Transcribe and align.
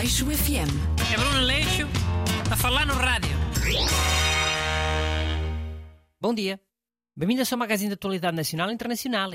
Aleixo 0.00 0.24
FM. 0.24 0.72
É 1.12 1.16
Bruno 1.18 1.40
Leixo 1.44 1.86
a 2.50 2.56
falar 2.56 2.86
no 2.86 2.94
rádio. 2.94 3.36
Bom 6.18 6.32
dia. 6.32 6.58
Bem-vindo 7.14 7.42
ao 7.42 7.44
seu 7.44 7.58
magazine 7.58 7.90
de 7.90 7.94
atualidade 7.96 8.34
nacional 8.34 8.70
e 8.70 8.72
internacional. 8.72 9.30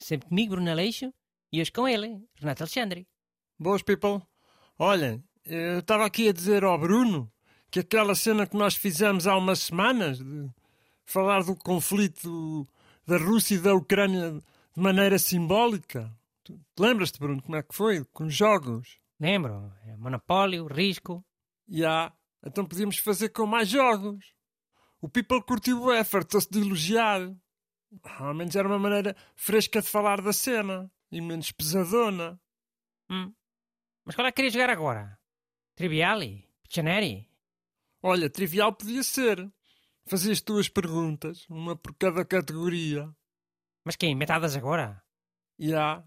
Sempre 0.00 0.28
comigo, 0.28 0.56
Bruno 0.56 0.68
Aleixo, 0.68 1.14
e 1.52 1.60
hoje 1.60 1.70
com 1.70 1.86
ele, 1.86 2.20
Renato 2.34 2.64
Alexandre. 2.64 3.06
Boas, 3.56 3.82
people. 3.82 4.20
Olhem, 4.76 5.22
eu 5.44 5.78
estava 5.78 6.04
aqui 6.04 6.30
a 6.30 6.32
dizer 6.32 6.64
ao 6.64 6.76
Bruno 6.80 7.30
que 7.70 7.78
aquela 7.78 8.16
cena 8.16 8.44
que 8.44 8.56
nós 8.56 8.74
fizemos 8.74 9.28
há 9.28 9.36
umas 9.36 9.60
semanas, 9.60 10.18
de 10.18 10.50
falar 11.06 11.44
do 11.44 11.54
conflito 11.54 12.66
da 13.06 13.18
Rússia 13.18 13.54
e 13.54 13.60
da 13.60 13.72
Ucrânia 13.72 14.32
de 14.32 14.82
maneira 14.82 15.16
simbólica. 15.16 16.12
Lembras-te, 16.76 17.20
Bruno, 17.20 17.40
como 17.40 17.54
é 17.54 17.62
que 17.62 17.72
foi? 17.72 18.04
Com 18.06 18.28
jogos. 18.28 19.00
Lembro? 19.22 19.72
É 19.86 19.96
Monopólio, 19.96 20.66
Risco. 20.66 21.24
E 21.68 21.84
há, 21.84 22.12
então 22.44 22.66
podíamos 22.66 22.98
fazer 22.98 23.28
com 23.28 23.46
mais 23.46 23.68
jogos. 23.68 24.34
O 25.00 25.08
people 25.08 25.40
curtiu 25.44 25.80
o 25.80 25.92
effort, 25.92 26.24
estou-se 26.24 26.50
de 26.50 26.58
elogiar. 26.58 27.32
Ao 28.18 28.34
menos 28.34 28.56
era 28.56 28.66
uma 28.66 28.80
maneira 28.80 29.14
fresca 29.36 29.80
de 29.80 29.88
falar 29.88 30.20
da 30.20 30.32
cena 30.32 30.90
e 31.08 31.20
menos 31.20 31.52
pesadona. 31.52 32.36
Hum. 33.08 33.32
Mas 34.04 34.16
qual 34.16 34.26
é 34.26 34.32
que 34.32 34.36
queria 34.36 34.50
jogar 34.50 34.70
agora? 34.70 35.16
Triviali? 35.76 36.44
Pictionary? 36.64 37.30
Olha, 38.02 38.28
trivial 38.28 38.72
podia 38.72 39.04
ser. 39.04 39.38
Fazias 40.04 40.40
tuas 40.40 40.68
perguntas, 40.68 41.46
uma 41.48 41.76
por 41.76 41.94
cada 41.94 42.24
categoria. 42.24 43.08
Mas 43.84 43.94
quem? 43.94 44.16
Metadas 44.16 44.56
agora? 44.56 45.00
E 45.56 45.72
há. 45.72 46.02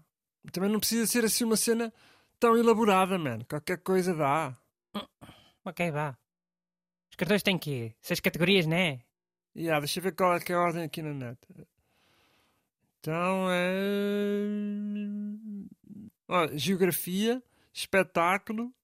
Também 0.52 0.70
não 0.70 0.80
precisa 0.80 1.06
ser 1.06 1.24
assim 1.24 1.44
uma 1.44 1.56
cena 1.56 1.90
tão 2.38 2.56
elaborada, 2.56 3.18
man. 3.18 3.40
Qualquer 3.48 3.78
coisa 3.78 4.14
dá. 4.14 4.56
Ok, 5.64 5.90
vá. 5.90 6.16
Os 7.10 7.16
cartões 7.16 7.42
têm 7.42 7.58
quê? 7.58 7.94
Seis 8.00 8.20
categorias, 8.20 8.66
né? 8.66 9.00
E 9.54 9.70
há, 9.70 9.78
deixa 9.78 9.98
eu 9.98 10.02
ver 10.02 10.14
qual 10.14 10.36
é 10.36 10.40
que 10.40 10.52
é 10.52 10.54
a 10.54 10.60
ordem 10.60 10.84
aqui 10.84 11.02
na 11.02 11.14
net. 11.14 11.38
Então 13.00 13.48
é. 13.50 13.66
Olha, 16.28 16.58
geografia, 16.58 17.42
espetáculo, 17.72 18.74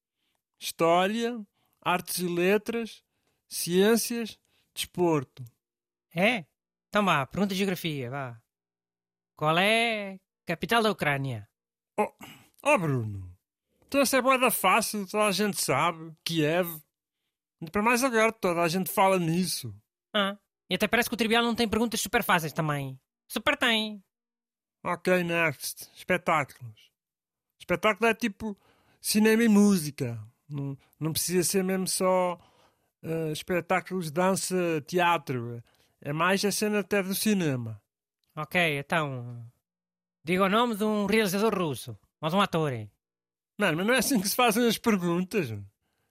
história, 0.59 1.45
artes 1.81 2.19
e 2.19 2.27
letras, 2.27 3.03
ciências, 3.49 4.39
desporto. 4.73 5.45
É? 6.15 6.47
Então 6.89 7.05
vá, 7.05 7.27
pergunta 7.27 7.53
de 7.53 7.59
geografia, 7.59 8.11
vá. 8.11 8.41
Qual 9.37 9.59
é 9.59 10.15
a 10.15 10.19
capital 10.47 10.83
da 10.83 10.91
Ucrânia? 10.91 11.49
Oh, 11.99 12.13
oh 12.63 12.79
Bruno, 12.79 13.32
então 13.93 14.01
essa 14.01 14.17
é 14.17 14.23
boeda 14.23 14.51
fácil, 14.51 15.07
toda 15.07 15.27
a 15.27 15.33
gente 15.33 15.63
sabe. 15.63 16.17
Kiev. 16.25 16.81
Para 17.71 17.83
mais 17.83 18.03
agora, 18.03 18.33
toda 18.33 18.63
a 18.63 18.69
gente 18.69 18.91
fala 18.91 19.19
nisso. 19.19 19.71
Ah, 20.15 20.39
e 20.71 20.75
até 20.75 20.89
parece 20.89 21.11
que 21.11 21.15
o 21.15 21.19
trivial 21.19 21.45
não 21.45 21.55
tem 21.55 21.69
perguntas 21.69 22.01
super 22.01 22.25
fáceis 22.25 22.55
também. 22.55 22.99
Super 23.29 23.55
tem. 23.55 24.03
Ok, 24.83 25.23
next. 25.23 25.91
Espetáculos. 25.95 26.91
Espetáculo 27.61 28.09
é 28.09 28.15
tipo 28.15 28.57
cinema 28.99 29.45
e 29.45 29.49
música. 29.49 30.19
Não, 30.49 30.75
não 30.99 31.13
precisa 31.13 31.45
ser 31.47 31.63
mesmo 31.63 31.87
só 31.87 32.41
uh, 33.03 33.31
espetáculos 33.31 34.07
de 34.07 34.13
dança, 34.13 34.83
teatro. 34.87 35.63
É 36.01 36.15
mais 36.15 36.43
a 36.47 36.51
cena 36.51 36.79
até 36.79 37.03
do 37.03 37.15
cinema. 37.15 37.79
Ok, 38.35 38.79
então. 38.79 39.47
Diga 40.25 40.45
o 40.45 40.49
nome 40.49 40.77
de 40.77 40.85
um 40.85 41.05
realizador 41.05 41.55
russo. 41.55 41.95
Ou 42.23 42.31
de 42.31 42.37
um 42.37 42.41
ator. 42.41 42.73
Mano, 43.63 43.77
mas 43.77 43.87
não 43.87 43.95
é 43.95 43.99
assim 43.99 44.21
que 44.21 44.29
se 44.29 44.35
fazem 44.35 44.67
as 44.67 44.77
perguntas. 44.77 45.49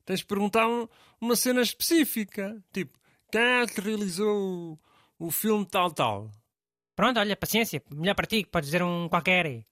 Tens 0.05 0.19
de 0.19 0.25
perguntar 0.25 0.67
um- 0.69 0.87
uma 1.19 1.35
cena 1.35 1.61
específica. 1.61 2.63
Tipo, 2.71 2.97
quem 3.29 3.41
é 3.41 3.67
que 3.67 3.81
realizou 3.81 4.79
o, 5.19 5.25
o 5.27 5.31
filme 5.31 5.65
tal 5.65 5.91
tal? 5.91 6.31
Pronto, 6.95 7.19
olha, 7.19 7.35
paciência. 7.35 7.83
Melhor 7.93 8.15
para 8.15 8.25
ti, 8.27 8.41
que 8.43 8.49
podes 8.49 8.67
dizer 8.69 8.83
um 8.83 9.09
qualquer. 9.09 9.65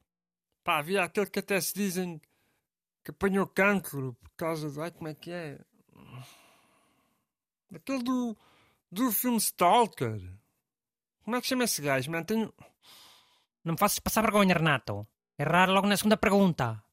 Pá, 0.62 0.80
havia 0.80 1.04
aquele 1.04 1.28
que 1.28 1.40
até 1.40 1.59
se 1.62 1.74
dizem 1.74 2.22
que 3.02 3.12
apanhou 3.12 3.48
cancro 3.48 4.14
por 4.20 4.30
causa 4.36 4.70
de. 4.70 4.81
Ai, 4.81 4.92
como 4.92 5.08
é 5.08 5.14
que 5.14 5.31
é? 5.31 5.58
Aquele 7.74 8.04
do, 8.04 8.36
do 8.92 9.12
filme 9.12 9.38
Stalker. 9.38 10.20
Como 11.24 11.36
é 11.38 11.42
que 11.42 11.48
chama 11.48 11.64
esse 11.64 11.81
gajo, 11.81 12.12
man? 12.12 12.24
Tenho. 12.24 12.54
Não 13.64 13.74
me 13.74 13.80
faças 13.80 14.00
passar 14.00 14.22
vergonha, 14.22 14.54
Renato. 14.54 15.08
Errar 15.38 15.70
logo 15.70 15.88
na 15.88 15.96
segunda 15.96 16.18
pergunta. 16.18 16.84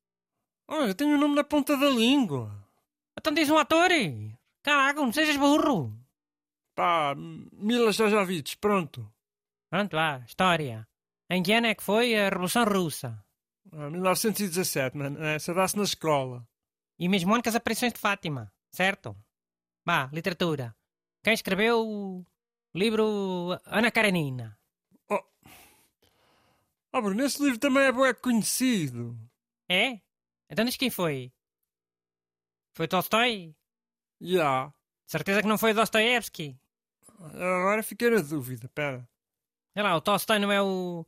Olha, 0.69 0.95
tenho 0.95 1.15
o 1.15 1.19
nome 1.19 1.35
na 1.35 1.45
ponta 1.45 1.77
da 1.77 1.89
língua. 1.89 2.51
Então 3.19 3.33
diz 3.33 3.49
um 3.49 3.59
ator. 3.59 3.91
Caraca, 4.63 5.01
não 5.01 5.13
sejas 5.13 5.37
burro. 5.37 5.93
Pá, 6.75 7.15
Mila 7.17 7.93
Jojovic, 7.93 8.57
pronto. 8.59 9.11
Pronto, 9.71 9.95
lá, 9.95 10.19
história. 10.27 10.87
Em 11.31 11.43
que 11.43 11.53
ano 11.53 11.69
é 11.69 11.75
que 11.75 11.83
foi 11.83 12.15
a 12.15 12.29
Revolução 12.29 12.65
Russa? 12.65 13.25
Ah, 13.73 13.91
1917, 13.91 14.97
mano. 14.97 15.23
Essa 15.23 15.55
dá-se 15.55 15.77
na 15.77 15.85
escola. 15.85 16.47
E 16.99 17.09
mesmo 17.09 17.33
ano 17.33 17.43
que 17.43 17.49
as 17.49 17.55
aparições 17.55 17.93
de 17.93 17.99
Fátima, 17.99 18.53
certo? 18.73 19.17
Vá, 19.85 20.09
literatura. 20.13 20.75
Quem 21.23 21.35
escreveu 21.35 21.87
o 21.87 22.25
livro 22.75 23.59
Ana 23.67 23.91
Karenina? 23.91 24.59
Oh, 25.09 27.03
Bruno, 27.03 27.25
esse 27.25 27.43
livro 27.43 27.59
também 27.59 27.83
é 27.83 27.93
bué 27.93 28.15
conhecido. 28.15 29.19
É? 29.69 30.01
Então 30.51 30.65
diz 30.65 30.77
quem 30.77 30.91
foi? 30.91 31.33
Foi 32.75 32.87
Tolstói? 32.87 33.55
Já. 34.21 34.73
Certeza 35.07 35.43
que 35.43 35.49
não 35.49 35.59
foi 35.59 35.73
Dostoiévski? 35.73 36.59
Agora 37.19 37.83
fiquei 37.83 38.11
na 38.11 38.21
dúvida, 38.21 38.69
pera. 38.69 39.09
Sei 39.73 39.83
lá, 39.83 39.97
o 39.97 40.01
Tolstói 40.01 40.39
não 40.39 40.53
é 40.53 40.61
o 40.63 41.07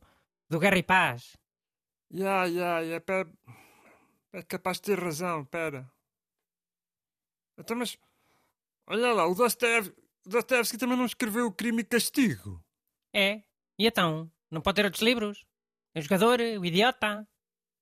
do 0.49 0.59
Guerra 0.59 0.77
e 0.77 0.83
Paz? 0.83 1.37
Já, 2.11 2.49
já, 2.49 2.83
já, 2.85 3.01
pera. 3.01 3.31
É 4.33 4.41
capaz 4.43 4.77
de 4.77 4.83
ter 4.83 4.99
razão, 4.99 5.45
pera. 5.45 5.89
Então, 7.57 7.75
mas. 7.77 7.97
Olha 8.87 9.13
lá, 9.13 9.27
o 9.27 9.35
Dostoev- 9.35 9.93
Dostoevsky 10.25 10.77
também 10.77 10.97
não 10.97 11.05
escreveu 11.05 11.45
o 11.47 11.51
Crime 11.53 11.81
e 11.81 11.85
Castigo. 11.85 12.63
É. 13.13 13.43
E 13.77 13.85
então? 13.87 14.31
Não 14.49 14.61
pode 14.61 14.75
ter 14.77 14.85
outros 14.85 15.03
livros? 15.03 15.45
O 15.95 16.01
Jogador, 16.01 16.39
o 16.39 16.65
Idiota? 16.65 17.27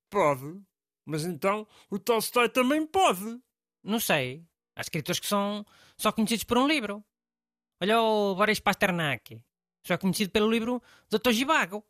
Pode. 0.10 0.62
Mas 1.08 1.24
então 1.24 1.66
o 1.90 1.98
Tolstói 1.98 2.50
também 2.50 2.86
pode. 2.86 3.42
Não 3.82 3.98
sei. 3.98 4.46
Há 4.76 4.82
escritores 4.82 5.22
que 5.22 5.26
são 5.26 5.66
só 5.96 6.12
conhecidos 6.12 6.44
por 6.44 6.58
um 6.58 6.68
livro. 6.68 7.02
Olha 7.82 8.02
o 8.02 8.36
Boris 8.36 8.60
Pasternak. 8.60 9.42
Só 9.86 9.94
é 9.94 9.98
conhecido 9.98 10.32
pelo 10.32 10.52
livro 10.52 10.84
Dr. 11.10 11.32
Givago. 11.32 11.82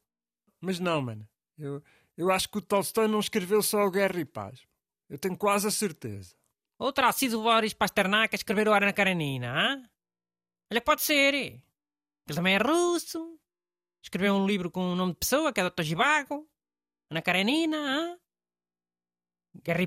Mas 0.61 0.79
não, 0.79 1.01
mano. 1.01 1.27
Eu, 1.57 1.83
eu 2.16 2.29
acho 2.29 2.47
que 2.47 2.59
o 2.59 2.61
Tolstói 2.61 3.07
não 3.07 3.19
escreveu 3.19 3.63
só 3.63 3.83
o 3.85 3.89
Guerra 3.89 4.19
e 4.19 4.25
Paz. 4.25 4.67
Eu 5.09 5.17
tenho 5.17 5.35
quase 5.35 5.67
a 5.67 5.72
certeza. 5.72 6.35
Ou 6.77 6.94
terá 6.94 7.11
sido 7.11 7.39
o 7.39 7.44
Boris 7.44 7.73
Pasternak 7.73 8.35
a 8.35 8.38
escrever 8.38 8.67
o 8.67 8.73
Ana 8.73 8.94
Karenina, 8.94 9.51
hã? 9.51 9.89
Olha, 10.72 10.81
pode 10.81 11.01
ser. 11.01 11.33
Ele 11.33 11.63
também 12.35 12.53
é 12.53 12.59
russo. 12.59 13.39
Escreveu 14.03 14.35
um 14.35 14.45
livro 14.45 14.69
com 14.69 14.91
o 14.91 14.95
nome 14.95 15.13
de 15.13 15.19
pessoa, 15.19 15.51
que 15.51 15.59
é 15.59 15.67
Dr. 15.67 15.81
Givago. 15.81 16.47
Ana 17.09 17.23
Karenina, 17.23 17.77
hã? 17.77 18.19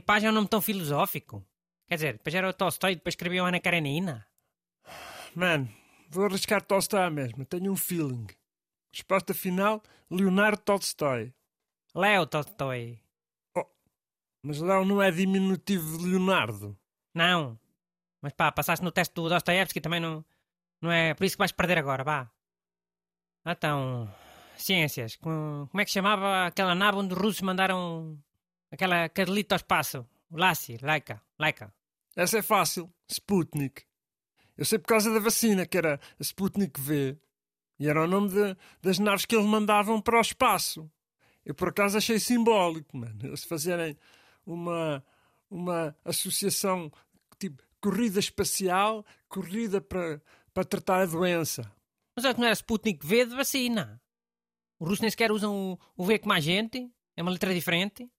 Paz 0.05 0.25
é 0.25 0.31
um 0.31 0.33
nome 0.33 0.49
tão 0.49 0.61
filosófico. 0.61 1.45
Quer 1.87 1.95
dizer, 1.97 2.13
depois 2.15 2.35
era 2.35 2.49
o 2.49 2.53
Tolstói 2.53 2.93
e 2.93 2.97
depois 2.97 3.13
escreveu 3.15 3.45
Ana 3.45 3.61
Karenina. 3.61 4.27
Mano, 5.35 5.69
vou 6.09 6.25
arriscar 6.27 6.63
Tolstói 6.63 7.09
mesmo. 7.11 7.45
Tenho 7.45 7.73
um 7.73 7.77
feeling. 7.77 8.27
Resposta 8.93 9.35
final: 9.35 9.83
Leonardo 10.11 10.63
Tolstói. 10.63 11.33
Leo 11.95 12.27
Tolstói. 12.27 13.01
Mas 14.43 14.59
Léo 14.61 14.85
não 14.87 15.03
é 15.03 15.11
diminutivo 15.11 15.99
de 15.99 16.07
Leonardo. 16.07 16.77
Não. 17.15 17.59
Mas 18.23 18.33
pá, 18.33 18.51
passaste 18.51 18.85
no 18.85 18.91
teste 18.93 19.15
do 19.15 19.29
Dostoiévski 19.29 19.81
também 19.81 20.01
não, 20.01 20.25
não 20.81 20.91
é 20.91 21.13
por 21.15 21.25
isso 21.25 21.37
que 21.37 21.41
vais 21.41 21.53
perder 21.53 21.77
agora, 21.79 22.03
vá. 22.05 22.31
Então, 23.45 24.09
ciências. 24.57 25.17
Com- 25.17 25.67
Como 25.71 25.81
é 25.81 25.85
que 25.85 25.91
chamava 25.91 26.47
aquela 26.47 26.75
nave 26.75 26.99
onde 26.99 27.13
os 27.15 27.21
russos 27.21 27.43
mandaram 27.43 28.19
aquela 28.71 29.09
cadelita 29.09 29.55
ao 29.55 29.59
espaço? 29.59 30.07
Lassi, 30.31 30.79
Laika, 30.81 31.23
Laika. 31.39 31.73
Essa 32.17 32.39
é 32.39 32.43
fácil. 32.43 32.93
Sputnik. 33.09 33.83
Eu 34.57 34.65
sei 34.65 34.79
por 34.79 34.87
causa 34.89 35.13
da 35.13 35.19
vacina, 35.21 35.67
que 35.67 35.77
era 35.79 35.95
a 36.19 36.23
Sputnik 36.23 36.81
V. 36.81 37.19
E 37.79 37.89
era 37.89 38.05
o 38.05 38.07
nome 38.07 38.29
de- 38.29 38.57
das 38.83 38.99
naves 38.99 39.25
que 39.25 39.35
eles 39.35 39.47
mandavam 39.47 40.01
para 40.01 40.19
o 40.19 40.21
espaço. 40.21 40.91
Eu 41.45 41.55
por 41.55 41.69
acaso 41.69 41.97
achei 41.97 42.19
simbólico, 42.21 42.97
mano. 42.97 43.19
Eles 43.25 43.43
fazerem 43.45 43.97
uma, 44.45 45.03
uma 45.51 45.97
associação 46.05 46.93
tipo 47.39 47.63
corrida 47.81 48.21
espacial, 48.21 49.05
corrida 49.29 49.81
para, 49.81 50.21
para 50.53 50.65
tratar 50.65 51.01
a 51.03 51.07
doença. 51.07 51.63
Mas 52.15 52.27
é 52.27 52.35
que 52.35 52.41
não 52.41 52.47
era 52.47 52.55
Sputnik 52.55 53.05
V 53.07 53.25
de 53.27 53.35
vacina. 53.35 54.01
Os 54.79 54.87
russos 54.87 55.01
nem 55.01 55.11
sequer 55.11 55.33
usam 55.33 55.73
o, 55.73 55.79
o 55.97 56.05
V 56.05 56.19
como 56.19 56.35
a 56.35 56.41
gente. 56.41 56.91
É 57.17 57.23
uma 57.23 57.31
letra 57.31 57.55
diferente. 57.55 58.11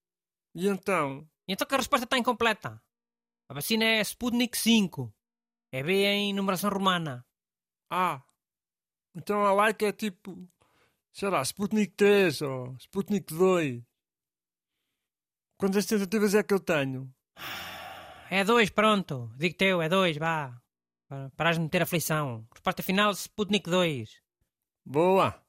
E 0.53 0.68
então? 0.68 1.27
E 1.48 1.53
então 1.53 1.68
que 1.68 1.74
a 1.75 1.77
resposta 1.77 2.06
está 2.06 2.18
incompleta. 2.18 2.81
A 3.50 3.53
vacina 3.53 3.83
é 3.86 4.01
Sputnik 4.01 4.57
5. 4.57 5.13
É 5.71 5.83
B 5.83 6.06
em 6.06 6.33
numeração 6.33 6.69
romana. 6.69 7.25
Ah, 7.89 8.21
então 9.15 9.45
a 9.45 9.53
like 9.53 9.83
é 9.83 9.92
tipo, 9.92 10.48
sei 11.12 11.30
lá, 11.30 11.42
Sputnik 11.42 11.94
3 11.95 12.42
ou 12.42 12.75
Sputnik 12.77 13.33
2. 13.33 13.83
Quantas 15.57 15.86
tentativas 15.86 16.33
é 16.33 16.44
que 16.44 16.54
eu 16.54 16.59
tenho? 16.59 17.13
É 18.30 18.44
2, 18.44 18.69
pronto. 18.69 19.31
Digo 19.38 19.56
teu, 19.57 19.81
é 19.81 19.89
2, 19.89 20.18
vá. 20.18 20.59
Parares 21.36 21.57
de 21.57 21.63
meter 21.63 21.81
aflição. 21.81 22.47
Resposta 22.54 22.81
final, 22.81 23.12
Sputnik 23.12 23.69
2. 23.69 24.21
Boa! 24.86 25.42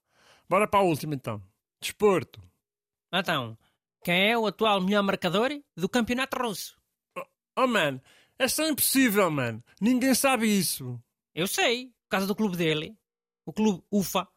Bora 0.48 0.66
para 0.66 0.80
a 0.80 0.82
última 0.82 1.14
então. 1.14 1.40
Desporto. 1.80 2.42
Então, 3.12 3.56
quem 4.04 4.30
é 4.30 4.38
o 4.38 4.46
atual 4.46 4.80
melhor 4.80 5.02
marcador 5.02 5.50
do 5.76 5.88
campeonato 5.88 6.36
russo? 6.36 6.76
Oh 7.56 7.66
man, 7.66 8.00
é 8.38 8.48
só 8.48 8.66
impossível, 8.68 9.30
man. 9.30 9.62
Ninguém 9.80 10.14
sabe 10.14 10.46
isso. 10.46 11.00
Eu 11.34 11.46
sei, 11.46 11.88
por 11.88 12.10
causa 12.10 12.26
do 12.26 12.34
clube 12.34 12.56
dele. 12.56 12.96
O 13.46 13.52
clube 13.52 13.84
UFA. 13.90 14.28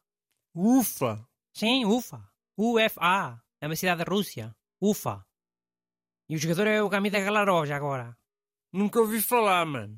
Ufa! 0.53 1.27
Sim, 1.53 1.85
UFA. 1.85 2.21
UFA. 2.57 3.41
É 3.59 3.67
uma 3.67 3.75
cidade 3.75 4.03
da 4.03 4.09
Rússia. 4.09 4.55
UFA. 4.81 5.25
E 6.29 6.35
o 6.35 6.39
jogador 6.39 6.67
é 6.67 6.81
o 6.81 6.89
Gamida 6.89 7.19
Galarov 7.19 7.71
agora. 7.71 8.17
Nunca 8.71 8.99
ouvi 8.99 9.21
falar, 9.21 9.65
man. 9.65 9.97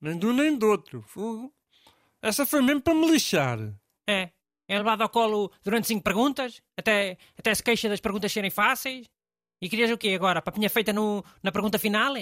Nem 0.00 0.18
de 0.18 0.26
um 0.26 0.32
nem 0.32 0.56
do 0.56 0.66
outro. 0.66 1.04
Essa 2.22 2.44
foi 2.46 2.62
mesmo 2.62 2.82
para 2.82 2.94
me 2.94 3.10
lixar. 3.10 3.58
É. 4.08 4.30
É 4.70 4.78
levado 4.78 5.02
ao 5.02 5.08
colo 5.08 5.50
durante 5.64 5.88
cinco 5.88 6.04
perguntas, 6.04 6.62
até, 6.78 7.18
até 7.36 7.52
se 7.52 7.60
queixa 7.60 7.88
das 7.88 7.98
perguntas 7.98 8.30
serem 8.30 8.50
fáceis. 8.52 9.04
E 9.60 9.68
querias 9.68 9.90
o 9.90 9.98
quê 9.98 10.14
agora? 10.14 10.40
Papinha 10.40 10.70
feita 10.70 10.92
no, 10.92 11.24
na 11.42 11.50
pergunta 11.50 11.76
final? 11.76 12.14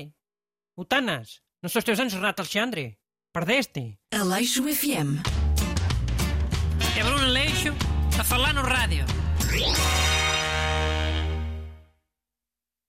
O 0.75 0.83
Tanas? 0.83 1.43
Não 1.62 1.69
são 1.69 1.79
os 1.79 1.85
teus 1.85 2.00
anos, 2.00 2.15
Renato 2.15 2.41
Alexandre? 2.41 2.97
Perdeste? 3.35 3.99
Aleixo 4.15 4.62
FM. 4.62 5.21
É 6.99 7.05
Bruno 7.05 7.27
Leixo 7.27 7.75
a 8.19 8.25
falar 8.25 8.55
no 8.55 8.62
rádio. 8.62 9.05